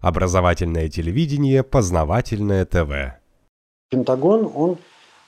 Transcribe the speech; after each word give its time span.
Образовательное 0.00 0.88
телевидение, 0.88 1.62
познавательное 1.62 2.64
ТВ. 2.64 3.18
Пентагон, 3.90 4.50
он 4.54 4.76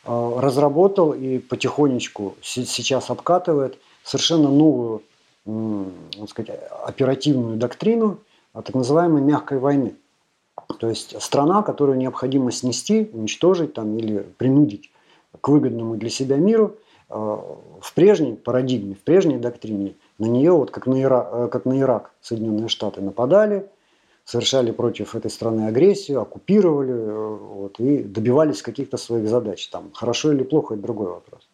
э, 0.05 0.39
разработал 0.39 1.13
и 1.13 1.39
потихонечку 1.39 2.37
сейчас 2.43 3.11
обкатывает 3.11 3.79
совершенно 4.05 4.49
новую, 4.51 5.03
так 5.45 6.29
сказать, 6.29 6.61
оперативную 6.87 7.57
доктрину 7.57 8.19
так 8.53 8.75
называемой 8.75 9.23
мягкой 9.23 9.59
войны. 9.59 9.95
То 10.79 10.89
есть 10.89 11.21
страна, 11.21 11.63
которую 11.63 11.99
необходимо 11.99 12.53
снести, 12.53 13.11
уничтожить 13.13 13.75
там, 13.75 13.97
или 13.97 14.19
принудить 14.39 14.93
к 15.41 15.49
выгодному 15.49 15.97
для 15.97 16.11
себя 16.11 16.37
миру, 16.37 16.77
э, 17.09 17.15
в 17.15 17.95
прежней 17.95 18.35
парадигме, 18.35 18.95
в 18.95 19.01
прежней 19.01 19.39
доктрине, 19.39 19.95
на 20.19 20.27
нее, 20.27 20.53
вот 20.53 20.71
как 20.71 20.87
на 20.87 21.01
Ирак, 21.03 21.29
э, 21.33 21.49
как 21.51 21.65
на 21.65 21.79
Ирак 21.81 22.13
Соединенные 22.21 22.69
Штаты 22.69 23.01
нападали, 23.01 23.69
совершали 24.31 24.71
против 24.71 25.17
этой 25.17 25.29
страны 25.29 25.67
агрессию, 25.67 26.21
оккупировали 26.21 26.93
э, 26.93 27.37
вот, 27.37 27.81
и 27.81 28.05
добивались 28.05 28.63
каких-то 28.63 28.97
своих 28.97 29.29
задач. 29.29 29.69
Там, 29.69 29.91
хорошо 29.93 30.33
или 30.33 30.45
плохо, 30.45 30.75
это 30.75 30.83
другой 30.85 31.09
вопрос. 31.09 31.49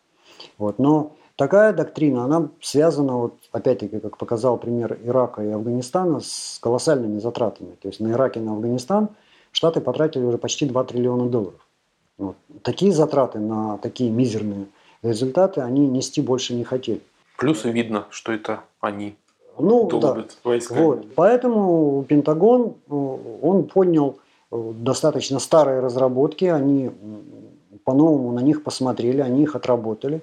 Вот, 0.58 0.78
но 0.78 1.16
такая 1.36 1.72
доктрина, 1.72 2.24
она 2.24 2.50
связана, 2.60 3.16
вот, 3.16 3.34
опять-таки, 3.50 3.98
как 3.98 4.18
показал 4.18 4.58
пример 4.58 4.98
Ирака 5.02 5.42
и 5.42 5.50
Афганистана, 5.50 6.20
с 6.20 6.58
колоссальными 6.60 7.18
затратами. 7.18 7.76
То 7.80 7.88
есть 7.88 8.00
на 8.00 8.08
Ирак 8.10 8.36
и 8.36 8.40
на 8.40 8.52
Афганистан 8.52 9.08
Штаты 9.52 9.80
потратили 9.80 10.22
уже 10.22 10.36
почти 10.36 10.66
2 10.66 10.84
триллиона 10.84 11.30
долларов. 11.30 11.66
Вот. 12.18 12.36
Такие 12.62 12.92
затраты 12.92 13.38
на 13.38 13.78
такие 13.78 14.10
мизерные 14.10 14.66
результаты 15.02 15.62
они 15.62 15.88
нести 15.88 16.20
больше 16.20 16.52
не 16.52 16.64
хотели. 16.64 17.00
Плюсы 17.38 17.70
видно, 17.70 18.06
что 18.10 18.32
это 18.32 18.64
они 18.80 19.16
ну, 19.58 19.88
да. 20.00 20.24
Вот. 20.70 21.06
Поэтому 21.14 22.04
Пентагон, 22.08 22.74
э, 22.88 23.16
он 23.42 23.64
поднял 23.64 24.18
э, 24.50 24.72
достаточно 24.78 25.38
старые 25.38 25.80
разработки, 25.80 26.44
они 26.44 26.90
по-новому 27.84 28.32
на 28.32 28.40
них 28.40 28.62
посмотрели, 28.62 29.20
они 29.20 29.42
их 29.42 29.56
отработали. 29.56 30.20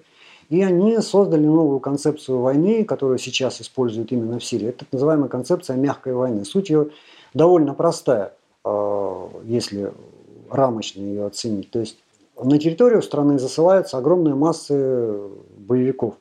И 0.49 0.61
они 0.61 0.99
создали 0.99 1.45
новую 1.45 1.79
концепцию 1.79 2.39
войны, 2.39 2.83
которую 2.83 3.17
сейчас 3.17 3.61
используют 3.61 4.11
именно 4.11 4.37
в 4.37 4.43
Сирии. 4.43 4.67
Это 4.67 4.79
так 4.79 4.89
называемая 4.91 5.29
концепция 5.29 5.77
мягкой 5.77 6.13
войны. 6.13 6.45
Суть 6.45 6.69
ее 6.69 6.89
довольно 7.33 7.73
простая, 7.73 8.33
э, 8.65 9.27
если 9.45 9.93
рамочно 10.49 11.01
ее 11.01 11.25
оценить. 11.25 11.71
То 11.71 11.79
есть 11.79 11.97
на 12.41 12.57
территорию 12.59 13.01
страны 13.01 13.39
засылаются 13.39 13.97
огромные 13.97 14.35
массы 14.35 15.17
боевиков. 15.57 16.15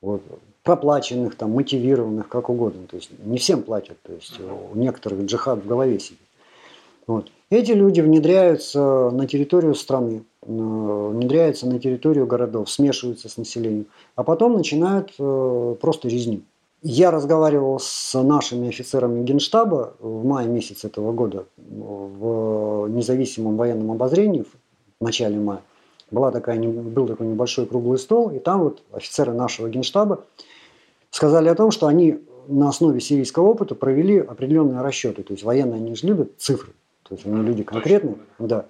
Вот 0.00 0.22
проплаченных, 0.62 1.36
там, 1.36 1.52
мотивированных, 1.52 2.28
как 2.28 2.48
угодно. 2.48 2.86
То 2.86 2.96
есть 2.96 3.10
не 3.24 3.38
всем 3.38 3.62
платят, 3.62 3.96
то 4.02 4.12
есть 4.12 4.38
у 4.40 4.76
некоторых 4.76 5.24
джихад 5.24 5.64
в 5.64 5.66
голове 5.66 5.98
сидит. 5.98 6.18
Вот. 7.06 7.30
Эти 7.50 7.72
люди 7.72 8.00
внедряются 8.00 9.10
на 9.10 9.26
территорию 9.26 9.74
страны, 9.74 10.22
внедряются 10.42 11.66
на 11.66 11.80
территорию 11.80 12.26
городов, 12.26 12.70
смешиваются 12.70 13.28
с 13.28 13.36
населением, 13.36 13.86
а 14.14 14.22
потом 14.22 14.52
начинают 14.54 15.12
э, 15.18 15.76
просто 15.80 16.08
резню. 16.08 16.42
Я 16.82 17.10
разговаривал 17.10 17.80
с 17.80 18.14
нашими 18.22 18.68
офицерами 18.68 19.24
Генштаба 19.24 19.94
в 19.98 20.24
мае 20.24 20.48
месяце 20.48 20.86
этого 20.86 21.12
года 21.12 21.44
в 21.56 22.88
независимом 22.88 23.56
военном 23.56 23.90
обозрении 23.90 24.44
в 25.00 25.04
начале 25.04 25.38
мая. 25.38 25.62
Была 26.10 26.30
такая, 26.30 26.58
был 26.60 27.06
такой 27.06 27.26
небольшой 27.26 27.66
круглый 27.66 27.98
стол, 27.98 28.30
и 28.30 28.38
там 28.38 28.62
вот 28.62 28.82
офицеры 28.92 29.32
нашего 29.32 29.68
Генштаба 29.68 30.24
сказали 31.10 31.48
о 31.48 31.54
том, 31.54 31.70
что 31.70 31.86
они 31.86 32.20
на 32.48 32.68
основе 32.68 33.00
сирийского 33.00 33.48
опыта 33.48 33.74
провели 33.74 34.18
определенные 34.18 34.80
расчеты. 34.80 35.22
То 35.22 35.32
есть 35.32 35.44
военные, 35.44 35.76
они 35.76 35.94
же 35.94 36.06
любят 36.06 36.32
цифры. 36.38 36.72
То 37.08 37.14
есть 37.14 37.26
они 37.26 37.42
люди 37.42 37.62
конкретные. 37.62 38.16
Да. 38.38 38.66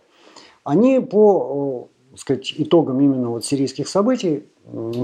Они 0.65 1.01
по 1.01 1.89
сказать, 2.17 2.53
итогам 2.57 3.01
именно 3.01 3.31
вот 3.31 3.45
сирийских 3.45 3.89
событий 3.89 4.45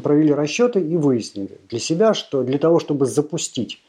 провели 0.02 0.32
расчеты 0.32 0.80
и 0.80 0.96
выяснили 0.96 1.60
для 1.68 1.78
себя, 1.78 2.14
что 2.14 2.42
для 2.42 2.58
того, 2.58 2.78
чтобы 2.78 3.06
запустить 3.06 3.82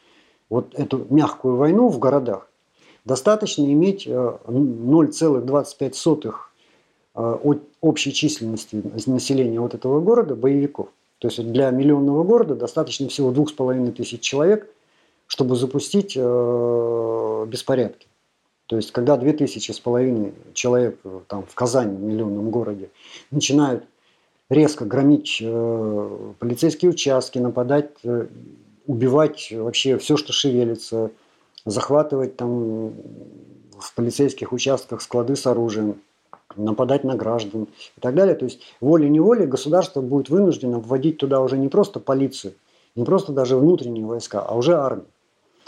вот 0.48 0.74
эту 0.74 1.06
мягкую 1.10 1.56
войну 1.56 1.88
в 1.88 1.98
городах, 1.98 2.48
достаточно 3.04 3.64
иметь 3.64 4.06
0,25 4.06 5.88
э, 5.88 5.90
от 7.18 7.62
общей 7.80 8.12
численности 8.12 8.82
населения 9.06 9.60
вот 9.60 9.74
этого 9.74 10.00
города 10.00 10.36
боевиков. 10.36 10.88
То 11.18 11.28
есть 11.28 11.44
для 11.52 11.70
миллионного 11.70 12.22
города 12.22 12.54
достаточно 12.54 13.08
всего 13.08 13.32
двух 13.32 13.50
с 13.50 13.52
половиной 13.52 13.90
тысяч 13.90 14.20
человек, 14.20 14.68
чтобы 15.26 15.56
запустить 15.56 16.14
э, 16.16 17.46
беспорядки. 17.48 18.06
То 18.66 18.76
есть 18.76 18.92
когда 18.92 19.16
две 19.16 19.32
тысячи 19.32 19.72
с 19.72 19.80
половиной 19.80 20.32
человек 20.54 20.98
э, 21.04 21.20
там, 21.26 21.44
в 21.44 21.54
Казани, 21.54 21.96
в 21.96 22.00
миллионном 22.00 22.50
городе, 22.50 22.90
начинают 23.30 23.84
резко 24.48 24.84
громить 24.84 25.38
э, 25.40 26.32
полицейские 26.38 26.90
участки, 26.90 27.38
нападать, 27.38 27.90
э, 28.04 28.26
убивать 28.86 29.52
вообще 29.52 29.98
все, 29.98 30.16
что 30.16 30.32
шевелится, 30.32 31.10
захватывать 31.64 32.36
там 32.36 32.92
в 33.78 33.94
полицейских 33.94 34.52
участках 34.52 35.02
склады 35.02 35.34
с 35.34 35.46
оружием, 35.46 35.96
нападать 36.58 37.04
на 37.04 37.14
граждан 37.14 37.68
и 37.96 38.00
так 38.00 38.14
далее. 38.14 38.34
То 38.34 38.44
есть 38.44 38.60
волей-неволей 38.80 39.46
государство 39.46 40.00
будет 40.00 40.28
вынуждено 40.28 40.80
вводить 40.80 41.18
туда 41.18 41.40
уже 41.40 41.56
не 41.56 41.68
просто 41.68 42.00
полицию, 42.00 42.54
не 42.94 43.04
просто 43.04 43.32
даже 43.32 43.56
внутренние 43.56 44.04
войска, 44.04 44.40
а 44.40 44.54
уже 44.54 44.74
армию. 44.74 45.06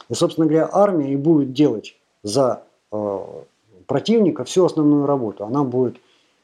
И, 0.08 0.14
собственно 0.14 0.46
говоря, 0.46 0.68
армия 0.72 1.12
и 1.12 1.16
будет 1.16 1.52
делать 1.52 1.96
за 2.22 2.62
э, 2.92 3.18
противника 3.86 4.44
всю 4.44 4.64
основную 4.64 5.06
работу. 5.06 5.44
Она 5.44 5.62
будет 5.64 5.96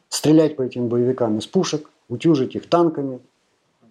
стрелять 0.09 0.57
по 0.57 0.63
этим 0.63 0.89
боевикам 0.89 1.39
из 1.39 1.47
пушек, 1.47 1.91
утюжить 2.09 2.55
их 2.55 2.69
танками, 2.69 3.21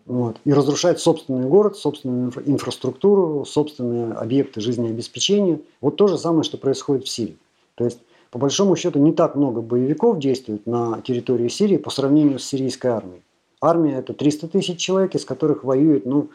вот, 0.06 0.38
и 0.46 0.54
разрушать 0.54 1.00
собственный 1.00 1.48
город, 1.48 1.78
собственную 1.78 2.30
инфра- 2.30 2.44
инфраструктуру, 2.46 3.44
собственные 3.44 4.14
объекты 4.14 4.62
жизнеобеспечения. 4.62 5.60
Вот 5.82 5.96
то 5.96 6.08
же 6.08 6.18
самое, 6.18 6.44
что 6.44 6.58
происходит 6.58 7.06
в 7.06 7.10
Сирии. 7.10 7.38
То 7.76 7.86
есть 7.86 8.00
по 8.32 8.40
большому 8.40 8.76
счету 8.76 9.00
не 9.00 9.14
так 9.14 9.36
много 9.36 9.62
боевиков 9.62 10.20
действует 10.20 10.66
на 10.66 11.02
территории 11.02 11.48
Сирии 11.48 11.78
по 11.78 11.90
сравнению 11.90 12.40
с 12.40 12.46
сирийской 12.46 12.88
армией. 12.88 13.24
Армия 13.62 13.96
это 13.98 14.14
300 14.14 14.50
тысяч 14.50 14.78
человек, 14.78 15.16
из 15.16 15.26
которых 15.26 15.64
воюет 15.64 16.06
ну, 16.06 16.30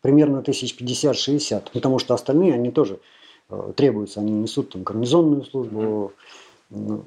примерно 0.00 0.38
1050-60, 0.38 1.70
потому 1.72 1.98
что 1.98 2.14
остальные 2.14 2.54
они 2.54 2.70
тоже 2.70 2.98
э, 3.50 3.72
требуются, 3.76 4.20
они 4.20 4.32
несут 4.32 4.70
там 4.70 4.82
гарнизонную 4.82 5.44
службу, 5.44 6.12
э, 6.70 6.98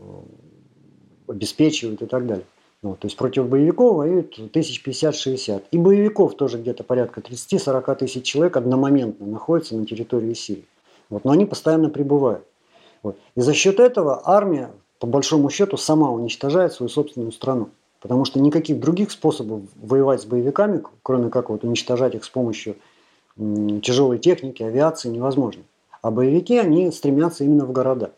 обеспечивают 1.27 2.01
и 2.01 2.05
так 2.05 2.25
далее. 2.27 2.45
Вот, 2.81 2.99
то 2.99 3.05
есть 3.05 3.15
против 3.15 3.47
боевиков 3.47 3.95
воюют 3.95 4.37
1050-60. 4.39 5.63
И 5.71 5.77
боевиков 5.77 6.35
тоже 6.35 6.57
где-то 6.57 6.83
порядка 6.83 7.21
30-40 7.21 7.95
тысяч 7.95 8.23
человек 8.23 8.57
одномоментно 8.57 9.27
находятся 9.27 9.75
на 9.75 9.85
территории 9.85 10.33
Сирии. 10.33 10.65
Вот, 11.09 11.23
но 11.23 11.31
они 11.31 11.45
постоянно 11.45 11.89
прибывают. 11.89 12.45
Вот. 13.03 13.17
И 13.35 13.41
за 13.41 13.53
счет 13.53 13.79
этого 13.79 14.21
армия, 14.25 14.71
по 14.99 15.07
большому 15.07 15.49
счету, 15.49 15.77
сама 15.77 16.11
уничтожает 16.11 16.73
свою 16.73 16.89
собственную 16.89 17.31
страну. 17.31 17.69
Потому 17.99 18.25
что 18.25 18.39
никаких 18.39 18.79
других 18.79 19.11
способов 19.11 19.61
воевать 19.75 20.21
с 20.21 20.25
боевиками, 20.25 20.81
кроме 21.03 21.29
как 21.29 21.49
вот 21.49 21.63
уничтожать 21.63 22.15
их 22.15 22.23
с 22.23 22.29
помощью 22.29 22.75
тяжелой 23.37 24.17
техники, 24.17 24.63
авиации, 24.63 25.09
невозможно. 25.09 25.63
А 26.01 26.09
боевики, 26.09 26.57
они 26.57 26.91
стремятся 26.91 27.43
именно 27.43 27.65
в 27.65 27.71
города. 27.71 28.11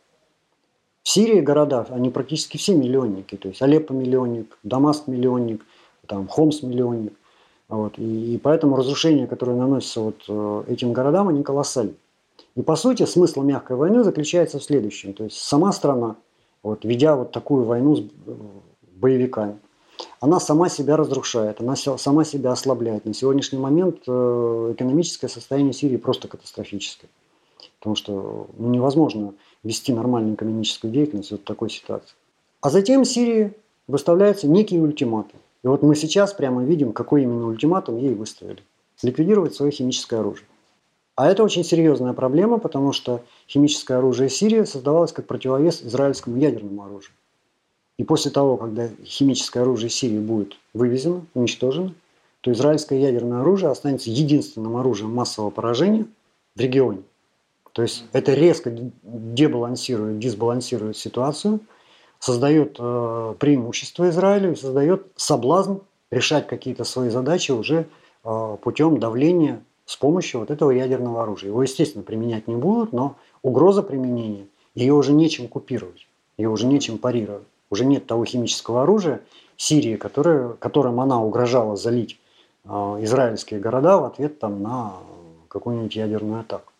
В 1.03 1.09
Сирии 1.09 1.41
города, 1.41 1.85
они 1.89 2.09
практически 2.09 2.55
все 2.57 2.73
миллионники. 2.73 3.35
То 3.35 3.49
есть 3.49 3.61
Алеппо 3.61 3.91
миллионник, 3.91 4.57
Дамаск 4.63 5.07
миллионник, 5.07 5.65
там, 6.07 6.29
Хомс 6.29 6.63
миллионник. 6.63 7.13
Вот. 7.67 7.99
И, 7.99 8.35
и 8.35 8.37
поэтому 8.37 8.77
разрушения, 8.77 9.27
которые 9.27 9.57
наносятся 9.57 9.99
вот 9.99 10.23
э, 10.29 10.63
этим 10.69 10.93
городам, 10.93 11.27
они 11.27 11.43
колоссальны. 11.43 11.95
И 12.55 12.61
по 12.61 12.75
сути 12.75 13.05
смысл 13.05 13.41
мягкой 13.41 13.77
войны 13.77 14.03
заключается 14.03 14.59
в 14.59 14.63
следующем. 14.63 15.13
То 15.13 15.23
есть 15.23 15.37
сама 15.37 15.71
страна, 15.71 16.17
вот, 16.61 16.85
ведя 16.85 17.15
вот 17.15 17.31
такую 17.31 17.63
войну 17.63 17.95
с 17.95 17.99
э, 17.99 18.35
боевиками, 18.95 19.57
она 20.19 20.39
сама 20.39 20.69
себя 20.69 20.95
разрушает, 20.95 21.61
она 21.61 21.75
сама 21.75 22.23
себя 22.23 22.51
ослабляет. 22.51 23.05
На 23.05 23.13
сегодняшний 23.13 23.59
момент 23.59 24.03
э, 24.07 24.73
экономическое 24.75 25.27
состояние 25.27 25.73
Сирии 25.73 25.97
просто 25.97 26.27
катастрофическое. 26.27 27.09
Потому 27.79 27.95
что 27.95 28.47
ну, 28.57 28.69
невозможно 28.69 29.33
вести 29.63 29.91
нормальную 29.91 30.35
экономическую 30.35 30.91
деятельность 30.91 31.31
в 31.31 31.37
такой 31.37 31.69
ситуации. 31.69 32.15
А 32.61 32.69
затем 32.69 33.03
Сирии 33.03 33.53
выставляется 33.87 34.47
некий 34.47 34.79
ультиматум. 34.79 35.39
И 35.63 35.67
вот 35.67 35.81
мы 35.81 35.95
сейчас 35.95 36.33
прямо 36.33 36.63
видим, 36.63 36.93
какой 36.93 37.23
именно 37.23 37.47
ультиматум 37.47 37.97
ей 37.97 38.13
выставили. 38.13 38.61
Ликвидировать 39.01 39.55
свое 39.55 39.71
химическое 39.71 40.17
оружие. 40.17 40.47
А 41.15 41.29
это 41.29 41.43
очень 41.43 41.63
серьезная 41.63 42.13
проблема, 42.13 42.57
потому 42.57 42.91
что 42.91 43.23
химическое 43.47 43.95
оружие 43.97 44.29
Сирии 44.29 44.63
создавалось 44.63 45.11
как 45.11 45.27
противовес 45.27 45.83
израильскому 45.83 46.37
ядерному 46.37 46.83
оружию. 46.83 47.13
И 47.97 48.03
после 48.03 48.31
того, 48.31 48.57
когда 48.57 48.89
химическое 49.05 49.61
оружие 49.61 49.89
Сирии 49.91 50.17
будет 50.17 50.57
вывезено, 50.73 51.25
уничтожено, 51.35 51.93
то 52.41 52.51
израильское 52.51 52.99
ядерное 52.99 53.41
оружие 53.41 53.69
останется 53.69 54.09
единственным 54.09 54.75
оружием 54.75 55.13
массового 55.13 55.51
поражения 55.51 56.07
в 56.55 56.59
регионе. 56.59 57.03
То 57.73 57.83
есть 57.83 58.05
это 58.11 58.33
резко 58.33 58.71
дебалансирует, 59.03 60.19
дисбалансирует 60.19 60.97
ситуацию, 60.97 61.59
создает 62.19 62.77
э, 62.79 63.35
преимущество 63.39 64.09
Израилю 64.09 64.53
и 64.53 64.55
создает 64.55 65.07
соблазн 65.15 65.77
решать 66.11 66.47
какие-то 66.47 66.83
свои 66.83 67.09
задачи 67.09 67.51
уже 67.51 67.87
э, 68.23 68.57
путем 68.61 68.99
давления 68.99 69.63
с 69.85 69.95
помощью 69.97 70.39
вот 70.39 70.51
этого 70.51 70.71
ядерного 70.71 71.23
оружия. 71.23 71.49
Его, 71.49 71.63
естественно, 71.63 72.03
применять 72.03 72.47
не 72.47 72.55
будут, 72.55 72.93
но 72.93 73.15
угроза 73.41 73.83
применения, 73.83 74.47
ее 74.75 74.93
уже 74.93 75.13
нечем 75.13 75.47
купировать, 75.47 76.07
ее 76.37 76.49
уже 76.49 76.65
нечем 76.67 76.97
парировать. 76.97 77.43
Уже 77.69 77.85
нет 77.85 78.05
того 78.05 78.23
химического 78.23 78.83
оружия 78.83 79.21
Сирии, 79.57 79.95
которое, 79.95 80.49
которым 80.53 80.99
она 80.99 81.23
угрожала 81.23 81.75
залить 81.75 82.19
э, 82.65 82.69
израильские 82.69 83.59
города 83.59 83.97
в 83.97 84.03
ответ 84.03 84.39
там, 84.39 84.61
на 84.61 84.93
какую-нибудь 85.47 85.95
ядерную 85.95 86.41
атаку. 86.41 86.71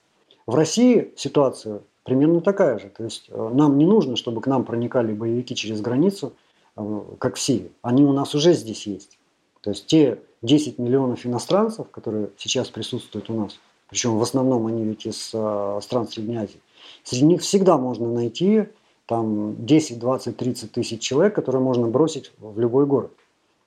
В 0.46 0.56
России 0.56 1.12
ситуация 1.16 1.82
примерно 2.04 2.42
такая 2.42 2.78
же. 2.80 2.90
То 2.90 3.04
есть 3.06 3.26
э, 3.30 3.50
нам 3.54 3.78
не 3.78 3.86
нужно, 3.86 4.16
чтобы 4.16 4.42
к 4.42 4.48
нам 4.48 4.66
проникали 4.66 5.14
боевики 5.14 5.56
через 5.56 5.82
границу, 5.82 6.34
э, 6.76 7.02
как 7.20 7.36
в 7.36 7.40
Сирии. 7.40 7.72
Они 7.82 8.04
у 8.04 8.14
нас 8.14 8.36
уже 8.36 8.54
здесь 8.54 8.86
есть. 8.86 9.18
То 9.64 9.70
есть 9.70 9.88
те 9.88 10.20
10 10.42 10.78
миллионов 10.78 11.26
иностранцев, 11.26 11.90
которые 11.90 12.30
сейчас 12.38 12.70
присутствуют 12.70 13.30
у 13.30 13.34
нас, 13.34 13.60
причем 13.90 14.18
в 14.18 14.22
основном 14.22 14.68
они 14.68 14.84
ведь 14.84 15.06
из 15.06 15.32
э, 15.34 15.80
стран 15.82 16.08
Средней 16.08 16.36
Азии, 16.36 16.60
среди 17.04 17.26
них 17.26 17.42
всегда 17.42 17.78
можно 17.78 18.12
найти 18.12 18.66
там 19.06 19.66
10, 19.66 20.00
20, 20.00 20.36
30 20.36 20.72
тысяч 20.72 21.02
человек, 21.02 21.34
которые 21.34 21.62
можно 21.62 21.88
бросить 21.88 22.32
в 22.40 22.60
любой 22.60 22.86
город. 22.86 23.12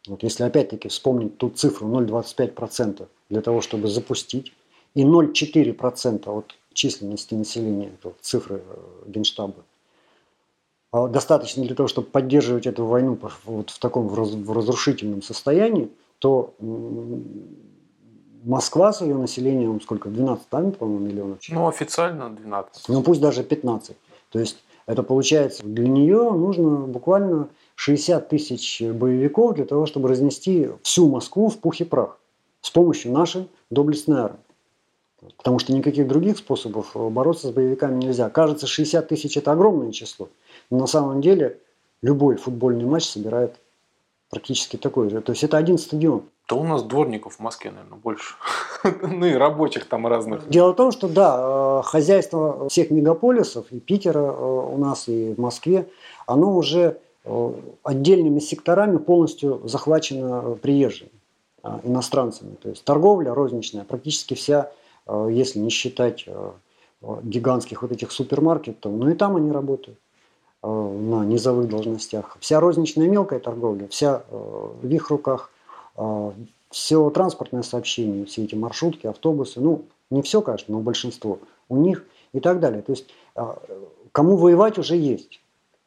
Вот 0.06 0.22
если 0.22 0.44
опять-таки 0.44 0.88
вспомнить 0.88 1.38
ту 1.38 1.48
цифру 1.48 1.88
0,25% 1.88 3.08
для 3.31 3.40
того, 3.40 3.60
чтобы 3.62 3.88
запустить, 3.88 4.52
и 4.94 5.02
0,4% 5.02 6.28
от 6.28 6.54
численности 6.72 7.34
населения, 7.34 7.93
это 7.98 8.14
цифры 8.20 8.62
э, 8.66 9.10
Генштаба, 9.10 9.54
а 9.58 9.75
достаточно 11.08 11.64
для 11.64 11.75
того, 11.75 11.88
чтобы 11.88 12.08
поддерживать 12.08 12.66
эту 12.66 12.84
войну 12.84 13.19
вот 13.44 13.70
в 13.70 13.78
таком 13.78 14.08
в 14.08 14.52
разрушительном 14.52 15.22
состоянии, 15.22 15.90
то 16.19 16.54
Москва 18.44 18.93
с 18.93 19.00
ее 19.00 19.16
населением 19.16 19.81
сколько? 19.81 20.08
12, 20.08 20.46
по-моему, 20.78 20.98
миллионов 20.98 21.40
человек. 21.40 21.62
Ну, 21.62 21.69
официально 21.69 22.31
12. 22.31 22.88
Ну, 22.88 23.02
пусть 23.02 23.20
даже 23.20 23.43
15. 23.43 23.96
То 24.31 24.38
есть 24.38 24.62
это 24.87 25.02
получается, 25.02 25.64
для 25.64 25.88
нее 25.88 26.31
нужно 26.31 26.87
буквально 26.87 27.48
60 27.75 28.28
тысяч 28.28 28.81
боевиков 28.82 29.54
для 29.54 29.64
того, 29.64 29.87
чтобы 29.87 30.08
разнести 30.08 30.70
всю 30.82 31.08
Москву 31.08 31.48
в 31.48 31.58
пух 31.58 31.81
и 31.81 31.84
прах 31.84 32.19
с 32.60 32.70
помощью 32.70 33.12
нашей 33.12 33.48
доблестной 33.70 34.20
армии. 34.20 34.38
Потому 35.37 35.58
что 35.58 35.72
никаких 35.72 36.06
других 36.06 36.38
способов 36.38 36.93
бороться 36.94 37.48
с 37.48 37.50
боевиками 37.50 38.04
нельзя. 38.04 38.31
Кажется, 38.31 38.66
60 38.66 39.08
тысяч– 39.08 39.37
это 39.38 39.50
огромное 39.50 39.90
число. 39.90 40.28
Но 40.71 40.79
на 40.79 40.87
самом 40.87 41.21
деле 41.21 41.61
любой 42.03 42.37
футбольный 42.37 42.85
матч 42.85 43.05
собирает 43.05 43.57
практически 44.31 44.77
такой 44.77 45.11
же. 45.11 45.21
То 45.21 45.33
есть 45.33 45.45
это 45.45 45.57
один 45.57 45.79
стадион. 45.79 46.23
Да 46.49 46.57
у 46.57 46.65
нас 46.65 46.83
дворников 46.83 47.37
в 47.37 47.41
Москве, 47.41 47.73
наверное, 47.73 47.99
больше. 47.99 48.35
ну 49.03 49.27
и 49.27 49.35
рабочих 49.35 49.87
там 49.87 50.07
разных. 50.07 50.49
Дело 50.49 50.73
в 50.73 50.77
том, 50.77 50.93
что 50.93 51.09
да, 51.09 51.81
э, 51.81 51.83
хозяйство 51.85 52.69
всех 52.69 52.91
мегаполисов, 52.91 53.67
и 53.73 53.81
Питера 53.81 54.21
э, 54.21 54.71
у 54.73 54.79
нас, 54.79 55.09
и 55.09 55.35
в 55.35 55.39
Москве, 55.39 55.89
оно 56.27 56.55
уже 56.55 56.99
э, 57.25 57.53
отдельными 57.83 58.39
секторами 58.39 58.99
полностью 58.99 59.61
захвачено 59.65 60.57
приезжими, 60.63 61.11
иностранцами. 61.83 62.55
То 62.55 62.69
есть 62.69 62.85
торговля 62.85 63.35
розничная, 63.35 63.85
практически 63.85 64.35
вся, 64.35 64.71
если 65.29 65.59
не 65.59 65.71
считать 65.71 66.29
гигантских 67.23 67.83
вот 67.83 67.91
этих 67.91 68.13
супермаркетов, 68.13 68.93
ну 68.93 69.09
и 69.09 69.15
там 69.15 69.35
они 69.35 69.51
работают 69.51 69.99
на 70.67 71.25
низовых 71.25 71.69
должностях. 71.69 72.37
Вся 72.41 72.59
розничная 72.61 73.09
мелкая 73.09 73.39
торговля, 73.39 73.87
вся 73.89 74.25
в 74.31 74.87
их 74.87 75.11
руках 75.11 75.51
все 76.71 77.11
транспортное 77.11 77.63
сообщение, 77.63 78.25
все 78.27 78.45
эти 78.45 78.55
маршрутки, 78.55 79.07
автобусы, 79.07 79.61
ну, 79.61 79.85
не 80.11 80.23
все, 80.23 80.43
конечно, 80.43 80.75
но 80.75 80.81
большинство 80.81 81.39
у 81.69 81.77
них 81.77 82.05
и 82.33 82.41
так 82.41 82.61
далее. 82.61 82.83
То 82.83 82.93
есть 82.93 83.07
кому 84.17 84.37
воевать 84.37 84.79
уже 84.79 84.97
есть. 84.97 85.41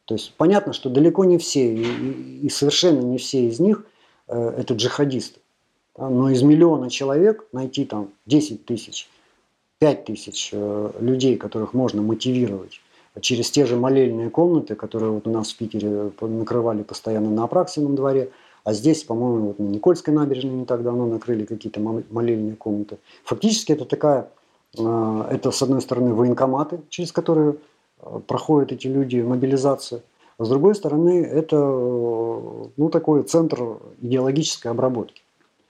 То 0.05 0.13
есть 0.13 0.33
понятно, 0.37 0.71
что 0.71 0.89
далеко 0.89 1.25
не 1.25 1.39
все 1.39 1.73
и, 1.73 2.47
совершенно 2.49 2.99
не 2.99 3.17
все 3.17 3.47
из 3.47 3.59
них 3.59 3.85
э, 4.27 4.53
это 4.57 4.75
джихадисты. 4.75 5.39
Но 5.97 6.29
из 6.29 6.43
миллиона 6.43 6.89
человек 6.89 7.47
найти 7.51 7.85
там 7.85 8.09
10 8.27 8.65
тысяч, 8.65 9.09
5 9.79 10.05
тысяч 10.05 10.49
э, 10.51 10.91
людей, 10.99 11.37
которых 11.37 11.73
можно 11.73 12.03
мотивировать 12.03 12.81
через 13.21 13.51
те 13.51 13.65
же 13.65 13.75
молельные 13.75 14.29
комнаты, 14.29 14.75
которые 14.75 15.11
вот 15.11 15.27
у 15.27 15.31
нас 15.31 15.51
в 15.51 15.57
Питере 15.57 16.11
накрывали 16.21 16.83
постоянно 16.83 17.29
на 17.29 17.43
Апраксином 17.43 17.95
дворе– 17.95 18.29
а 18.63 18.73
здесь, 18.73 19.03
по-моему, 19.03 19.47
вот 19.47 19.59
на 19.59 19.63
Никольской 19.63 20.13
набережной 20.13 20.53
не 20.53 20.65
так 20.65 20.83
давно 20.83 21.07
накрыли 21.07 21.45
какие-то 21.45 21.79
молельные 21.79 22.55
комнаты. 22.55 22.97
Фактически 23.23 23.71
это 23.71 23.85
такая, 23.85 24.29
а, 24.77 25.27
это 25.31 25.51
с 25.51 25.61
одной 25.61 25.81
стороны 25.81 26.13
военкоматы, 26.13 26.81
через 26.89 27.11
которые 27.11 27.55
а, 27.99 28.19
проходят 28.19 28.71
эти 28.71 28.87
люди 28.87 29.21
мобилизацию, 29.21 30.01
а 30.37 30.45
с 30.45 30.49
другой 30.49 30.75
стороны 30.75 31.23
это 31.23 31.57
ну, 31.57 32.89
такой 32.91 33.23
центр 33.23 33.79
идеологической 34.01 34.71
обработки. 34.71 35.23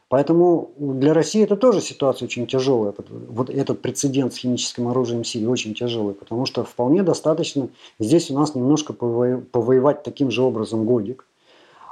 Поэтому 0.10 0.72
для 0.78 1.14
России 1.14 1.44
это 1.44 1.56
тоже 1.56 1.82
ситуация 1.82 2.26
очень 2.26 2.48
тяжелая. 2.48 2.96
Вот 3.30 3.52
этот 3.52 3.82
прецедент 3.82 4.34
с 4.34 4.38
химическим 4.38 4.88
оружием 4.88 5.24
Сирии 5.24 5.46
очень 5.46 5.76
тяжелый, 5.76 6.16
потому 6.16 6.48
что 6.48 6.64
вполне 6.64 7.04
достаточно 7.04 7.70
здесь 8.00 8.32
у 8.32 8.34
нас 8.34 8.56
немножко 8.56 8.92
повоевать 8.94 10.02
таким 10.02 10.32
же 10.32 10.42
образом 10.42 10.86
годик, 10.86 11.26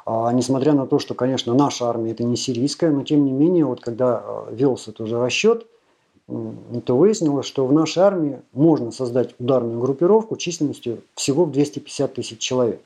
а, 0.07 0.33
несмотря 0.33 0.73
на 0.73 0.87
то, 0.87 0.97
что, 0.97 1.13
конечно, 1.13 1.53
наша 1.53 1.85
армия 1.89 2.11
это 2.11 2.23
не 2.23 2.37
сирийская, 2.37 2.91
но 2.91 3.03
тем 3.03 3.23
не 3.23 3.31
менее, 3.31 3.65
вот 3.65 3.81
когда 3.81 4.17
а, 4.17 4.47
велся 4.51 4.91
тоже 4.91 5.19
расчет, 5.19 5.67
то 6.27 6.97
выяснилось, 6.97 7.45
что 7.45 7.65
в 7.65 7.71
нашей 7.71 8.03
армии 8.03 8.41
можно 8.51 8.91
создать 8.91 9.35
ударную 9.39 9.79
группировку 9.79 10.37
численностью 10.37 11.01
всего 11.13 11.45
в 11.45 11.51
250 11.51 12.15
тысяч 12.15 12.39
человек. 12.39 12.81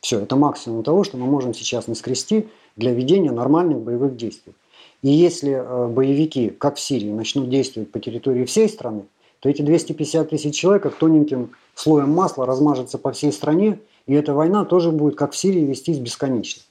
Все, 0.00 0.20
это 0.20 0.36
максимум 0.36 0.82
того, 0.82 1.04
что 1.04 1.16
мы 1.16 1.26
можем 1.26 1.54
сейчас 1.54 1.88
наскрести 1.88 2.48
для 2.76 2.92
ведения 2.92 3.32
нормальных 3.32 3.80
боевых 3.80 4.16
действий. 4.16 4.54
И 5.02 5.08
если 5.08 5.52
а, 5.52 5.88
боевики, 5.88 6.50
как 6.50 6.76
в 6.76 6.80
Сирии, 6.80 7.10
начнут 7.10 7.48
действовать 7.48 7.90
по 7.90 7.98
территории 7.98 8.44
всей 8.44 8.68
страны, 8.68 9.04
то 9.40 9.48
эти 9.48 9.62
250 9.62 10.30
тысяч 10.30 10.54
человек 10.54 10.82
как 10.82 10.96
тоненьким 10.96 11.52
слоем 11.74 12.10
масла 12.10 12.46
размажется 12.46 12.98
по 12.98 13.12
всей 13.12 13.32
стране, 13.32 13.78
и 14.06 14.14
эта 14.14 14.32
война 14.32 14.64
тоже 14.64 14.90
будет, 14.90 15.16
как 15.16 15.32
в 15.32 15.36
Сирии, 15.36 15.60
вестись 15.60 15.98
бесконечно. 15.98 16.62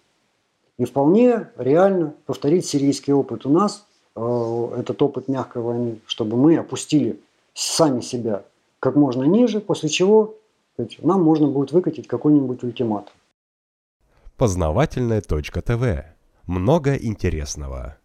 И 0.78 0.86
вполне 0.86 1.50
реально 1.58 2.14
повторить 2.26 2.66
сирийский 2.66 3.14
опыт 3.14 3.46
у 3.46 3.50
нас, 3.50 3.86
э, 4.16 4.70
этот 4.78 5.02
опыт 5.02 5.28
мягкой 5.28 5.62
войны, 5.62 6.00
чтобы 6.06 6.36
мы 6.36 6.58
опустили 6.58 7.20
сами 7.54 8.02
себя 8.02 8.44
как 8.80 8.96
можно 8.96 9.24
ниже, 9.24 9.62
после 9.62 9.90
чего 9.90 10.36
нам 11.02 11.24
можно 11.24 11.48
будет 11.48 11.72
выкатить 11.72 12.08
какой-нибудь 12.08 12.64
ультиматум. 12.64 13.14
Познавательная 14.38 15.22
точка 15.22 15.62
ТВ. 15.62 16.06
Много 16.46 16.96
интересного. 16.96 17.98